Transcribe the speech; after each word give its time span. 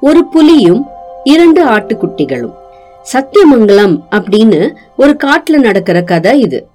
ஒரு 0.00 0.24
புலியும் 0.24 0.86
இரண்டு 1.24 1.64
ஆட்டுக்குட்டிகளும். 1.64 2.54
சத்தியமங்கலம் 3.02 4.02
அப்படின்னு 4.10 4.72
ஒரு 4.96 5.16
காட்டுல 5.24 5.56
நடக்கிற 5.58 6.02
கதை 6.02 6.40
இது. 6.40 6.66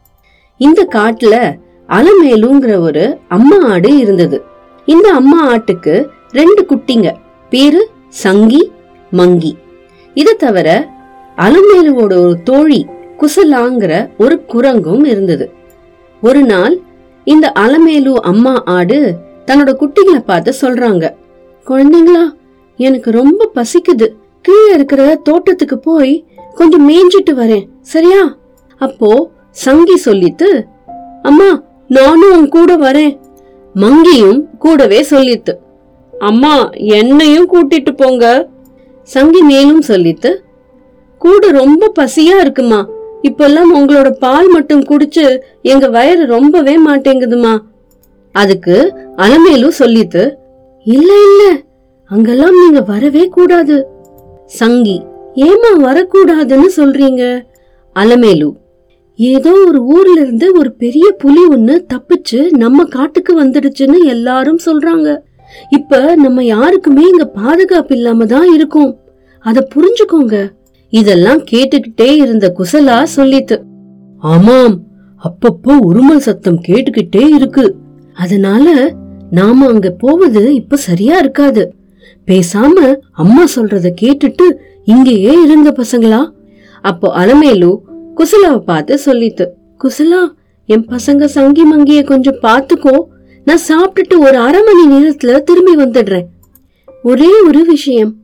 இந்த 0.57 0.87
காட்டுல 0.89 1.57
அலமேலுங்கிற 1.89 2.79
ஒரு 2.79 3.17
அம்மா 3.27 3.57
ஆடு 3.69 3.97
இருந்தது. 3.97 4.43
இந்த 4.85 5.13
அம்மா 5.13 5.53
ஆட்டுக்கு 5.53 6.07
ரெண்டு 6.31 6.65
குட்டிங்க. 6.69 7.13
பேரு 7.49 7.89
சங்கி 8.09 8.71
மங்கி. 9.11 9.57
இத 10.13 10.33
தவிர 10.33 10.87
அலமேலுவோட 11.37 11.95
ஒரு 11.95 12.37
தோழி 12.43 12.85
குசலாங்கிற 13.19 14.09
ஒரு 14.17 14.43
குரங்கும் 14.47 15.05
இருந்தது. 15.05 15.53
ஒரு 16.21 16.43
நாள் 16.43 16.79
இந்த 17.23 17.51
அலமேலு 17.59 18.13
அம்மா 18.13 18.61
ஆடு 18.65 19.15
தன்னோட 19.45 19.71
குட்டிகளை 19.73 20.19
பார்த்து 20.19 20.53
சொல்றாங்க 20.61 21.13
குழந்தைங்களா 21.67 22.39
எனக்கு 22.87 23.09
ரொம்ப 23.11 23.49
பசிக்குது. 23.55 24.07
கீழே 24.45 24.69
இருக்கிற 24.73 25.01
தோட்டத்துக்கு 25.23 25.77
போய் 25.87 26.13
கொஞ்சம் 26.55 26.85
மேய்ஞ்சிட்டு 26.89 27.33
வரேன். 27.41 27.65
சரியா? 27.93 28.21
அப்போ 28.81 29.09
சங்கி 29.63 29.97
சொல்லித்து 30.05 30.49
அம்மா 31.21 31.49
நானும் 31.87 32.33
உன் 32.37 32.47
கூட 32.49 32.71
வரேன். 32.77 33.13
மங்கியும் 33.75 34.39
கூடவே 34.57 34.99
சொல்லித்து 35.09 35.53
அம்மா 36.11 36.55
என்னையும் 36.95 37.49
கூட்டிட்டு 37.53 37.91
போங்க. 37.95 38.25
சங்கி 39.07 39.41
மேலும் 39.41 39.83
சொல்லித்து 39.87 40.31
கூட 41.21 41.51
ரொம்ப 41.51 41.91
பசியா 41.99 42.35
இருக்குமா? 42.43 42.79
இப்பெல்லாம் 43.21 43.71
உங்களோட 43.77 44.09
பால் 44.19 44.49
மட்டும் 44.49 44.83
குடிச்சு 44.83 45.25
எங்க 45.61 45.85
வயிறு 45.95 46.23
ரொம்பவே 46.25 46.75
மாட்டேங்குதுமா? 46.87 47.53
அதுக்கு 48.35 48.75
அலமேலு 49.17 49.69
சொல்லித்து 49.79 50.23
இல்ல 50.85 51.11
இல்ல 51.27 51.43
அங்கெல்லாம் 52.11 52.55
நீங்க 52.61 52.79
வரவே 52.81 53.23
கூடாது. 53.27 53.75
சங்கி 54.45 54.97
ஏமா 55.47 55.69
வரக்கூடாதுன்னு 55.87 56.69
சொல்றீங்க? 56.77 57.23
அலமேலு 57.95 58.49
ஏதோ 59.19 59.51
ஒரு 59.67 59.79
ஊர்ல 59.85 60.15
இருந்து 60.21 60.47
ஒரு 60.53 60.69
பெரிய 60.73 61.07
புலி 61.17 61.43
ஒண்ணு 61.49 61.75
தப்பிச்சு 61.93 62.39
நம்ம 62.51 62.83
காட்டுக்கு 62.83 63.31
வந்துடுச்சுன்னு 63.43 63.99
எல்லாரும் 64.05 64.61
சொல்றாங்க. 64.65 65.07
இப்ப 65.69 66.15
நம்ம 66.15 66.43
யாருக்குமே 66.43 67.03
இங்க 67.07 67.25
பாதுகாப்பு 67.25 67.95
இல்லாம 67.95 68.25
தான் 68.25 68.53
இருக்கும். 68.53 68.91
அத 69.39 69.67
புரிஞ்சுக்கோங்க. 69.75 70.35
இதெல்லாம் 70.89 71.41
கேட்டுக்கிட்டே 71.51 72.09
இருந்த 72.15 72.45
குசலா 72.59 72.97
சொல்லித்து 73.17 73.57
ஆமாம் 74.23 74.75
அப்பப்போ 75.21 75.73
உருமல் 75.89 76.25
சத்தம் 76.27 76.63
கேட்டுக்கிட்டே 76.67 77.25
இருக்கு. 77.37 77.65
அதனால 78.13 78.65
நாம 79.29 79.67
அங்க 79.67 79.89
போவது 80.03 80.41
இப்ப 80.53 80.75
சரியா 80.75 81.17
இருக்காது. 81.17 81.63
பேசாம 82.27 82.95
அம்மா 83.11 83.43
சொல்றத 83.55 83.87
கேட்டுட்டு 84.01 84.45
இங்கேயே 84.85 85.41
இருங்க 85.41 85.69
பசங்களா? 85.71 86.31
அப்போ 86.81 87.07
அலமேலு 87.15 87.71
குசலாவை 88.17 88.59
பார்த்து 88.59 88.99
சொல்லித்து 89.05 89.45
குசலா 89.83 90.21
என் 90.65 90.85
பசங்க 90.85 91.23
சங்கி 91.25 91.63
மங்கிய 91.63 92.03
கொஞ்சம் 92.03 92.39
பாத்துக்கோ 92.41 92.95
நான் 93.45 93.65
சாப்பிட்டுட்டு 93.67 94.17
ஒரு 94.19 94.37
அரை 94.37 94.61
மணி 94.63 94.83
நேரத்துல 94.95 95.39
திரும்பி 95.39 95.75
வந்துடுறேன். 95.75 96.25
ஒரே 97.03 97.29
ஒரு 97.47 97.65
விஷயம் 97.65 98.15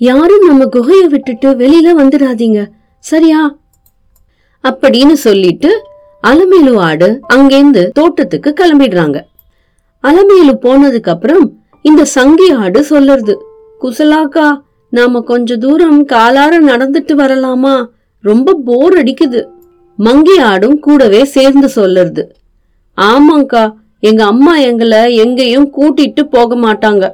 யாரும் 0.00 0.46
நம்ம 0.46 0.64
குகைய 0.64 1.02
விட்டுட்டு 1.04 1.50
வெளியில 1.50 1.88
வந்துடாதீங்க 2.00 2.66
சரியா? 2.98 3.58
அப்படின்னு 4.64 5.12
சொல்லிட்டு 5.12 5.70
அலமேலு 6.22 6.76
ஆடு 6.78 7.20
அங்கேந்து 7.34 7.88
தோட்டத்துக்கு 7.88 8.54
கிளம்பிடுறாங்க. 8.60 9.20
அலமேலு 10.04 10.54
போனதுக்கு 10.62 11.10
அப்புறம் 11.10 11.44
இந்த 11.88 12.04
சங்கி 12.04 12.50
ஆடு 12.50 12.80
சொல்லுறது. 12.90 13.34
குசலாக்கா 13.80 14.46
நாம 14.88 15.20
கொஞ்ச 15.20 15.56
தூரம் 15.56 16.06
காலார 16.06 16.54
நடந்துட்டு 16.70 17.14
வரலாமா? 17.22 17.74
ரொம்ப 18.20 18.54
போர் 18.64 18.94
அடிக்குது. 19.02 19.40
மங்கி 19.96 20.36
ஆடும் 20.38 20.78
கூடவே 20.80 21.24
சேர்ந்து 21.24 21.68
சொல்லுறது. 21.74 22.22
ஆமாங்கா 23.00 23.64
எங்க 24.00 24.24
அம்மா 24.24 24.56
எங்களை 24.56 25.16
எங்கேயும் 25.16 25.68
கூட்டிட்டு 25.76 26.22
போக 26.30 26.56
மாட்டாங்க. 26.56 27.04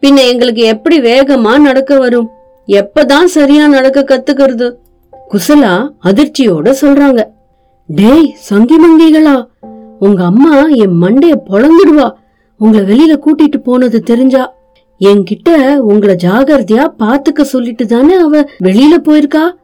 பின்ன 0.00 0.18
எங்களுக்கு 0.32 0.62
எப்படி 0.62 0.98
வேகமா 1.00 1.58
நடக்க 1.58 1.98
வரும்? 1.98 2.28
எப்பதான் 2.66 3.28
சரியா 3.36 3.66
நடக்க 3.66 4.02
கத்துக்கிறது? 4.02 4.68
குசலா 5.30 5.74
அதிர்ச்சியோட 6.04 6.74
சொல்றாங்க. 6.80 7.22
டேய் 7.86 8.30
சங்கி 8.50 8.76
மங்கிகளா 8.84 9.36
உங்க 9.98 10.24
அம்மா 10.24 10.54
என் 10.84 10.96
மண்டைய 11.02 11.34
பொழந்துடுவா. 11.50 12.08
உங்களை 12.60 12.84
வெளியில 12.84 13.14
கூட்டிட்டு 13.24 13.56
போனது 13.56 14.02
தெரிஞ்சா 14.02 14.54
என்கிட்ட 15.00 15.78
உங்களை 15.80 16.14
ஜாகிரதையா 16.14 16.84
பாத்துக்க 16.98 17.40
சொல்லிட்டு 17.40 17.86
தானே 17.86 18.14
அவ 18.14 18.48
வெளியில 18.58 18.94
போயிருக்கா? 18.98 19.54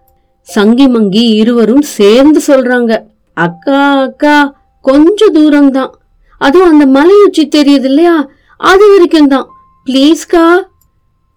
சங்கி 0.42 0.88
மங்கி 0.88 1.28
இருவரும் 1.34 1.82
சேர்ந்து 1.82 2.40
சொல்றாங்க. 2.46 3.04
அக்கா 3.34 4.00
அக்கா 4.00 4.54
கொஞ்ச 4.80 5.30
தூரம்தான். 5.30 5.90
அதுவும் 6.38 6.70
அந்த 6.70 6.86
மலையுச்சி 6.86 7.48
தெரியுது 7.48 7.84
இல்லையா? 7.84 8.28
அது 8.56 8.90
வரைக்கும் 8.90 9.28
தான் 9.28 9.46
ப்ளீஸ்கா 9.86 10.64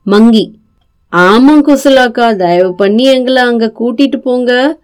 மங்கி. 0.04 0.60
ஆமா 1.14 1.54
குசலாக்கா 1.62 2.36
தயவு 2.36 2.76
பண்ணி 2.76 3.04
எங்களை 3.04 3.44
அங்க 3.44 3.74
கூட்டிட்டு 3.80 4.18
போங்க. 4.18 4.78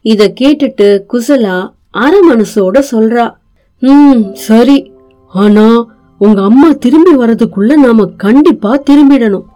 இத 0.00 0.32
கேட்டுட்டு 0.40 1.04
குசலா 1.12 1.70
அரை 1.90 2.20
மனசோட 2.20 2.82
சொல்றா. 2.90 3.34
ம் 3.82 4.32
சரி. 4.32 4.92
ஆனா 5.28 5.86
உங்க 6.18 6.40
அம்மா 6.42 6.68
திரும்பி 6.84 7.12
வரதுக்குள்ள 7.16 7.72
நாம 7.84 8.06
கண்டிப்பா 8.24 8.70
திரும்பிடணும். 8.88 9.46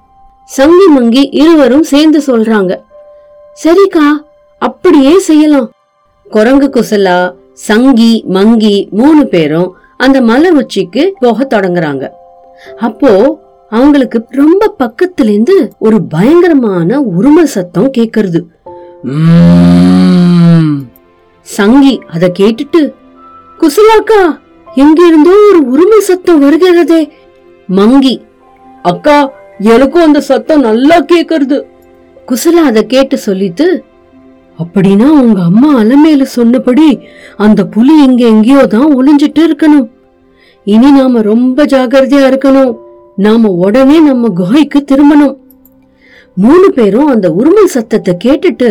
சங்கி 0.49 0.87
மங்கி 0.97 1.23
இருவரும் 1.41 1.87
சேர்ந்து 1.93 2.21
சொல்றாங்க. 2.27 2.73
சரிக்கா 3.63 4.07
அப்படியே 4.63 5.13
செய்யலாம். 5.29 5.69
குரங்கு 6.31 6.69
குசலா 6.77 7.19
சங்கி 7.69 8.13
மங்கி 8.37 8.77
மூணு 8.91 9.23
பேரும் 9.27 9.69
அந்த 9.97 10.19
மலை 10.31 10.51
உச்சிக்கு 10.61 11.03
போக 11.21 11.47
தொடங்குறாங்க. 11.55 12.05
அப்போ 12.87 13.13
அவங்களுக்கு 13.73 14.19
ரொம்ப 14.41 14.73
பக்கத்துல 14.83 15.33
இருந்து 15.33 15.57
ஒரு 15.87 15.99
பயங்கரமான 16.15 17.01
உருமல் 17.19 17.53
சத்தம் 17.57 17.91
கேக்குறது. 17.99 18.41
சங்கி 21.47 21.95
அத 22.15 22.33
கேட்டுட்டு 22.39 22.83
குசலாக்கா 23.61 24.23
எங்கிருந்தோ 24.83 25.35
ஒரு 25.51 25.61
உரிமை 25.73 26.01
சத்தம் 26.09 26.43
வருகிறதே. 26.45 27.01
மங்கி 27.79 28.15
அக்கா 28.91 29.17
எனக்கும் 29.75 30.07
அந்த 30.07 30.21
சத்தம் 30.31 30.67
நல்லா 30.69 30.97
கேக்குறது. 31.13 31.59
குசலா 32.29 32.63
அதை 32.71 32.83
கேட்டு 32.93 33.17
சொல்லிட்டு 33.27 33.67
அப்படின்னா 34.59 35.09
உங்க 35.23 35.41
அம்மா 35.51 35.71
அலமேல 35.81 36.25
சொன்னபடி 36.37 36.87
அந்த 37.45 37.61
புலி 37.75 37.95
இங்க 38.07 38.23
எங்கேயோ 38.35 38.63
தான் 38.75 38.89
ஒளிஞ்சிட்டு 38.99 39.43
இருக்கணும். 39.49 39.87
இனி 40.67 40.91
நாம 40.91 41.21
ரொம்ப 41.33 41.65
ஜாகிரதையா 41.73 42.25
இருக்கணும். 42.31 42.73
நாம 43.27 43.51
உடனே 43.65 43.99
நம்ம 44.09 44.31
குகைக்கு 44.41 44.81
திரும்பணும். 44.91 45.37
மூணு 46.43 46.67
பேரும் 46.79 47.13
அந்த 47.13 47.29
உருமல் 47.39 47.75
சத்தத்தை 47.77 48.13
கேட்டுட்டு 48.25 48.69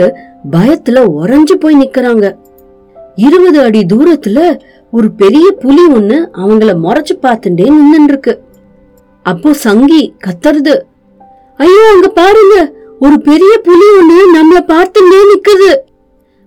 பயத்துல 0.52 1.04
உறைஞ்சு 1.22 1.56
போய் 1.64 1.82
நிக்கிறாங்க. 1.82 2.26
இருபது 3.26 3.60
அடி 3.62 3.82
தூரத்துல 3.94 4.40
ஒரு 4.92 5.08
பெரிய 5.22 5.48
புலி 5.62 5.84
ஒண்ணு 5.98 6.18
அவங்கள 6.42 6.72
முறைச்சு 6.84 7.14
பார்த்துட்டே 7.26 7.66
நின்னு 7.78 8.04
இருக்கு 8.04 8.34
அப்போ 9.26 9.50
சங்கி 9.66 10.02
கத்துறது 10.26 10.76
ஐயோ 11.64 11.84
அங்க 11.94 12.08
பாருங்க 12.22 12.56
ஒரு 13.06 13.18
பெரிய 13.22 13.54
புலி 13.68 13.88
ஒண்ணு 14.00 14.18
நம்மள 14.36 14.60
பார்த்துட்டே 14.74 15.20
நிக்குது. 15.32 15.72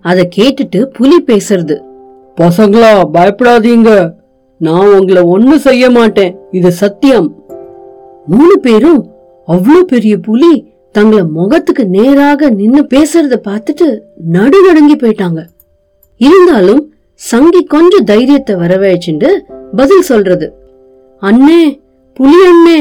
அத 0.05 0.19
கேட்டுட்டு 0.35 0.79
புலி 0.97 1.17
பேசுறது. 1.27 1.75
பசங்களா 2.37 2.89
பயப்படாதீங்க. 3.15 3.91
நான் 4.65 4.93
உங்களை 4.97 5.21
ஒண்ணு 5.35 5.55
செய்ய 5.67 5.83
மாட்டேன். 5.89 6.33
இது 6.51 6.71
சத்தியம். 6.71 7.29
மூணு 8.31 8.55
பேரும் 8.59 9.01
அவ்வளவு 9.47 9.85
பெரிய 9.85 10.15
புலி 10.27 10.51
தங்கள 10.97 11.19
முகத்துக்கு 11.37 11.83
நேராக 11.95 12.49
நின்னு 12.59 12.81
பேசுறத 12.93 13.35
பார்த்துட்டு 13.49 13.87
நடுநடுங்கி 14.33 14.95
போயிட்டாங்க. 15.03 15.41
இருந்தாலும் 16.25 16.93
சங்கி 17.13 17.61
கொஞ்சம் 17.63 18.03
தைரியத்தை 18.03 18.55
வரவழைச்சுண்டு 18.55 19.29
பதில் 19.75 20.01
சொல்றது. 20.01 20.47
அண்ணே 21.21 21.61
புலி 22.13 22.39
அண்ணே 22.51 22.79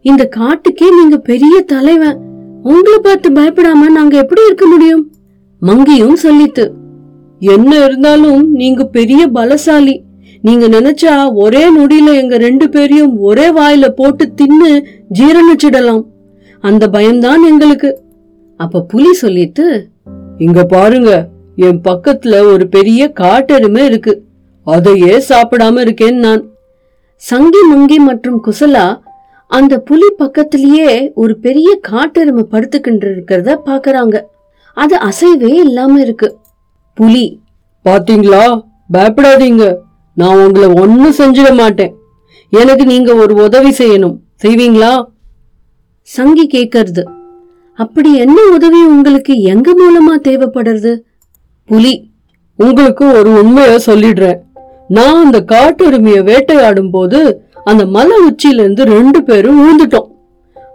இந்த 0.00 0.28
காட்டுக்கே 0.36 0.88
நீங்க 0.98 1.16
பெரிய 1.16 1.60
தலைவன். 1.60 2.18
உங்களை 2.62 2.98
பார்த்து 2.98 3.28
பயப்படாம 3.30 3.88
நாங்க 3.88 4.16
எப்படி 4.16 4.42
இருக்க 4.46 4.66
முடியும்? 4.66 5.04
மங்கியும் 5.62 6.18
சொல்லித்து 6.22 6.64
என்ன 7.38 7.84
இருந்தாலும் 7.84 8.52
நீங்க 8.52 8.84
பெரிய 8.84 9.28
பலசாலி. 9.28 9.96
நீங்க 10.42 10.66
நினைச்சா 10.68 11.14
ஒரே 11.34 11.62
நொடியில 11.76 12.14
எங்க 12.14 12.36
ரெண்டு 12.36 12.68
பேரையும் 12.68 13.18
ஒரே 13.18 13.46
வாயில 13.50 13.88
போட்டு 13.88 14.24
தின்னு 14.40 14.70
ஜீரணிச்சிடலாம். 15.18 16.04
அந்த 16.64 16.88
பயம்தான் 16.88 17.42
எங்களுக்கு. 17.42 17.90
அப்ப 18.56 18.80
புலி 18.80 19.12
சொல்லிட்டு 19.12 19.86
இங்க 20.38 20.64
பாருங்க 20.64 21.10
என் 21.60 21.80
பக்கத்துல 21.80 22.40
ஒரு 22.52 22.68
பெரிய 22.68 23.12
காட்டெருமை 23.20 23.84
இருக்கு. 23.84 24.12
அதையே 24.64 25.24
சாப்பிடாம 25.28 25.80
இருக்கேன் 25.80 26.16
நான். 26.16 26.42
சங்கி 27.16 27.62
மங்கி 27.62 27.98
மற்றும் 27.98 28.38
குசலா 28.44 28.98
அந்த 29.46 29.78
புலி 29.78 30.08
பக்கத்திலேயே 30.16 31.12
ஒரு 31.14 31.38
பெரிய 31.38 31.80
காட்டெருமை 31.88 32.44
படுத்துக்கிட்டு 32.50 33.06
இருக்கிறத 33.10 33.56
பாக்குறாங்க. 33.66 34.16
அது 34.74 34.98
அசைவே 34.98 35.52
இல்லாம 35.54 36.00
இருக்கு. 36.00 36.36
புலி 36.94 37.40
பாத்தீங்களா? 37.84 38.62
பயப்படாதீங்க. 38.92 39.74
நான் 40.14 40.38
உங்களை 40.38 40.68
ஒன்னும் 40.82 41.18
செஞ்சிட 41.18 41.56
மாட்டேன். 41.56 41.94
எனக்கு 42.50 42.86
நீங்க 42.86 43.14
ஒரு 43.14 43.34
உதவி 43.34 43.70
செய்யணும். 43.70 44.16
செய்வீங்களா? 44.44 45.04
சங்கி 46.02 46.46
கேட்கறது 46.46 47.04
அப்படி 47.74 48.14
என்ன 48.14 48.42
உதவி 48.54 48.84
உங்களுக்கு 48.84 49.40
எங்க 49.40 49.74
மூலமா 49.80 50.26
தேவைப்படுறது? 50.28 50.92
புலி 51.68 52.10
உங்களுக்கு 52.56 53.04
ஒரு 53.12 53.30
உண்மைய 53.30 53.78
சொல்லிடுறேன். 53.86 54.38
நான் 54.88 55.24
அந்த 55.24 55.44
காட்டெருமைய 55.52 56.22
வேட்டையாடும் 56.22 56.90
போது 56.90 57.42
அந்த 57.64 57.86
மலை 57.86 58.16
உச்சியில 58.30 58.58
இருந்து 58.58 58.84
ரெண்டு 58.84 59.22
பேரும் 59.22 59.58
விழுந்துட்டோம். 59.58 60.08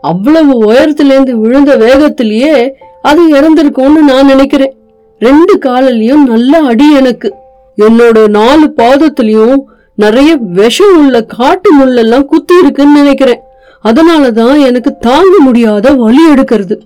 அவ்வளவு 0.02 0.72
உயரத்திலேருந்து 0.72 1.32
விழுந்த 1.32 1.78
வேகத்திலேயே 1.78 2.72
அது 3.02 3.22
இறந்திருக்கும்னு 3.34 4.02
நான் 4.08 4.26
நினைக்கிறேன். 4.26 4.74
ரெண்டு 5.20 5.58
காலிலையும் 5.58 6.26
நல்ல 6.26 6.60
அடி 6.60 6.94
எனக்கு. 6.94 7.34
என்னோட 7.78 8.28
நாலு 8.28 8.74
பாதத்திலையும் 8.78 9.56
நிறைய 9.96 10.36
விஷம் 10.36 11.06
உள்ள 11.06 11.22
காட்டு 11.22 11.70
முள்ளெல்லாம் 11.80 12.26
குத்தி 12.26 12.54
இருக்குன்னு 12.62 13.00
நினைக்கிறேன். 13.00 13.40
அதனாலதான் 13.84 14.66
எனக்கு 14.66 14.98
தாங்க 14.98 15.36
முடியாத 15.40 15.94
வலி 15.94 16.30
எடுக்கிறது. 16.30 16.80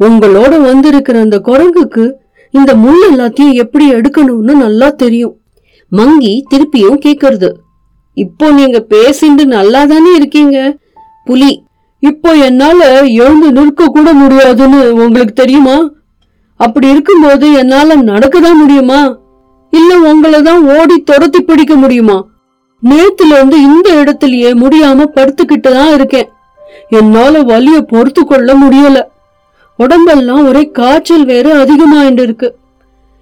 உங்களோட 0.00 0.60
வந்திருக்கிற 0.60 1.20
அந்த 1.20 1.38
குரங்குக்கு 1.38 2.12
இந்த 2.50 2.74
முள் 2.74 3.00
எல்லாத்தையும் 3.10 3.52
எப்படி 3.52 3.92
எடுக்கணும்னு 3.92 4.54
நல்லா 4.54 4.88
தெரியும். 4.90 5.34
மங்கி 5.88 6.44
திருப்பியும் 6.50 7.00
கேக்குறது. 7.06 7.50
இப்போ 8.14 8.50
நீங்க 8.50 8.84
பேசிண்டு 8.90 9.44
நல்லா 9.44 9.84
தானே 9.84 10.14
இருக்கீங்க? 10.14 10.78
புலி 11.24 11.66
இப்போ 12.00 12.34
என்னால 12.34 13.02
எழுந்து 13.04 13.52
நிற்க 13.52 13.86
கூட 13.86 14.12
முடியாதுன்னு 14.12 14.94
உங்களுக்கு 14.94 15.32
தெரியுமா? 15.32 15.90
அப்படி 16.56 16.88
இருக்கும்போது 16.88 17.52
என்னால 17.52 17.96
நடக்கதான் 17.96 18.56
முடியுமா? 18.56 19.18
இல்ல 19.70 19.98
உங்களை 19.98 20.42
தான் 20.42 20.78
ஓடி 20.78 21.00
துரத்தி 21.00 21.40
பிடிக்க 21.40 21.74
முடியுமா? 21.74 22.26
நேத்துல 22.82 23.36
இருந்து 23.36 23.62
இந்த 23.62 23.88
இடத்துலயே 24.02 24.50
முடியாம 24.54 25.06
படுத்துக்கிட்டு 25.14 25.70
தான் 25.72 25.94
இருக்கேன். 25.94 26.28
என்னால 26.88 27.42
வலிய 27.42 27.80
பொறுத்து 27.80 28.24
கொள்ள 28.24 28.54
முடியல. 28.54 29.00
உடம்பெல்லாம் 29.78 30.48
ஒரே 30.48 30.70
காய்ச்சல் 30.70 31.24
வேற 31.24 31.64
அதிகமாயிட்டு 31.64 32.22
இருக்கு 32.22 32.56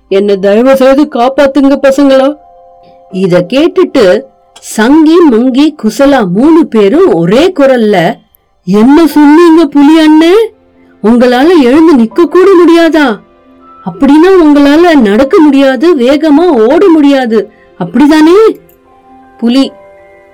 என்ன 0.08 0.36
தயவு 0.36 0.76
செய்து 0.76 1.02
காப்பாத்துங்க 1.02 1.74
பசங்களா. 1.82 2.36
இத 3.12 3.46
கேட்டுட்டு 3.52 4.20
சங்கி 4.60 5.16
மங்கி 5.30 5.74
குசலா 5.82 6.28
மூணு 6.28 6.66
பேரும் 6.66 7.12
ஒரே 7.12 7.52
குரல்ல 7.58 8.14
என்ன 8.64 9.06
சொன்னீங்க 9.06 9.66
புலி 9.66 9.94
அண்ணே? 10.06 10.34
உங்களால 11.02 11.48
எழுந்து 11.62 11.92
நிக்க 11.96 12.24
கூட 12.24 12.48
முடியாதா? 12.60 13.06
அப்படின்னா 13.86 14.30
உங்களால 14.44 15.00
நடக்க 15.00 15.38
முடியாது 15.38 15.96
வேகமா 15.96 16.46
ஓட 16.68 16.88
முடியாது. 16.88 17.50
அப்படிதானே? 17.78 18.38
புலி 19.38 19.72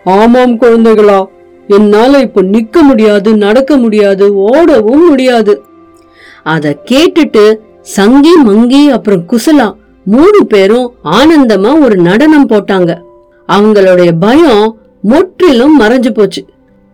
ஆமாம் 0.04 0.60
குழந்தைகளா. 0.60 1.24
என்னால 1.66 2.18
இப்ப 2.18 2.42
நிக்க 2.42 2.82
முடியாது 2.82 3.36
நடக்க 3.36 3.76
முடியாது 3.76 4.34
ஓடவும் 4.48 5.08
முடியாது. 5.08 5.64
அத 6.44 6.76
கேட்டுட்டு 6.90 7.54
சங்கி 7.80 8.34
மங்கி 8.44 8.90
அப்புறம் 8.90 9.24
குசலா 9.30 9.74
மூணு 10.04 10.46
பேரும் 10.46 10.92
ஆனந்தமா 11.04 11.80
ஒரு 11.84 11.96
நடனம் 11.96 12.48
போட்டாங்க. 12.48 12.98
அவங்களுடைய 13.48 14.10
பயம் 14.20 14.78
முற்றிலும் 15.02 15.80
மறைஞ்சு 15.80 16.10
போச்சு. 16.10 16.44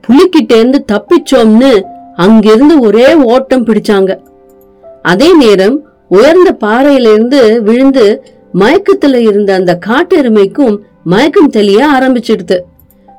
புலிக்கிட்ட 0.04 0.52
இருந்து 0.52 0.84
தப்பிச்சோம்னு 0.92 1.82
அங்கிருந்து 2.14 2.80
ஒரே 2.80 3.14
ஓட்டம் 3.14 3.66
பிடிச்சாங்க. 3.66 4.18
அதே 5.02 5.34
நேரம் 5.34 5.82
உயர்ந்த 6.08 6.52
பாறையிலிருந்து 6.52 7.62
விழுந்து 7.62 8.22
மயக்கத்துல 8.54 9.14
இருந்த 9.14 9.54
அந்த 9.54 9.78
காட்டெருமைக்கும் 9.86 10.78
மயக்கம் 11.04 11.50
தெளிய 11.50 11.86
ஆரம்பிச்சிடுது. 11.94 12.58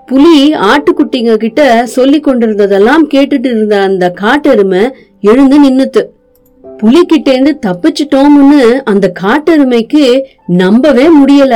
புலி 0.06 0.54
ஆட்டுக்குட்டிங்க 0.54 1.36
கிட்ட 1.36 1.86
சொல்லி 1.86 2.20
கொண்டிருந்ததெல்லாம் 2.20 3.10
கேட்டுட்டு 3.10 3.46
இருந்த 3.46 3.82
அந்த 3.82 4.14
காட்டெருமை 4.22 4.90
எழுந்து 5.22 5.58
நின்னுத்து 5.64 6.02
புலிகிட்ட 6.82 7.28
இருந்து 7.34 7.54
தப்பிச்சிட்டோம்னு 7.66 8.62
அந்த 8.92 9.06
காட்டெருமைக்கு 9.22 10.04
நம்பவே 10.62 11.06
முடியல. 11.20 11.56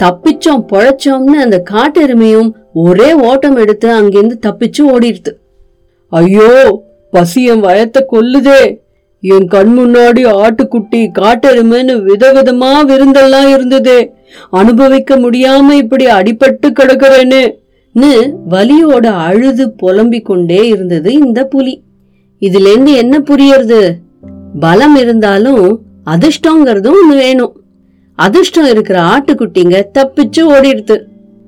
தப்பிச்சோம் 0.00 0.64
பொழைச்சோம்னு 0.72 1.38
அந்த 1.44 1.56
காட்டெருமையும் 1.70 2.50
ஒரே 2.84 3.08
ஓட்டம் 3.28 3.56
எடுத்து 3.56 3.88
அங்கிருந்து 3.92 4.36
தப்பிச்சு 4.46 4.82
ஓடிடுது 4.94 5.32
ஐயோ 6.12 6.52
பசி 7.12 7.40
என் 7.44 7.64
வயத்தை 7.64 8.00
கொல்லுதே. 8.12 8.60
என் 9.22 9.48
கண் 9.48 9.72
முன்னாடி 9.78 10.22
ஆட்டுக்குட்டி 10.40 11.00
காட்டெருமைன்னு 11.18 11.94
விதவிதமா 12.08 12.72
விருந்தெல்லாம் 12.90 13.48
இருந்ததே. 13.54 13.98
அனுபவிக்க 14.50 15.16
முடியாம 15.16 15.72
இப்படி 15.82 16.06
அடிபட்டு 16.18 16.68
கிடக்குறேன்னு 16.70 17.40
வலியோட 18.50 19.06
அழுது 19.28 19.64
புலம்பிக் 19.80 20.28
கொண்டே 20.28 20.60
இருந்தது 20.66 21.12
இந்த 21.24 21.40
புலி. 21.44 21.74
இதுலேருந்து 22.42 22.92
என்ன 23.02 23.14
புரியறது? 23.30 23.80
பலம் 24.60 24.96
இருந்தாலும் 24.96 25.80
அதிர்ஷ்டங்கிறதும் 26.06 26.94
ஒண்ணு 26.94 27.16
வேணும். 27.16 27.60
அதிர்ஷ்டம் 28.14 28.66
இருக்கிற 28.66 29.00
ஆட்டுக்குட்டிங்க 29.00 29.82
தப்பிச்சு 29.98 30.40
ஓடிடுது. 30.40 31.02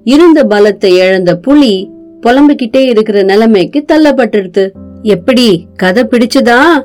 இருந்த 0.04 0.44
பலத்தை 0.44 0.84
இழந்த 0.84 1.36
புலி 1.36 1.90
புலம்பிக்கிட்டே 2.22 2.84
இருக்கிற 2.88 3.22
நிலைமைக்கு 3.22 3.84
தள்ளப்பட்டுடுது. 3.92 4.70
எப்படி 5.02 5.66
கதை 5.76 6.04
பிடிச்சதா? 6.04 6.84